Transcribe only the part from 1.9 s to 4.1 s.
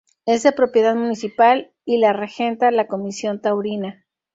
la regenta la Comisión Taurina.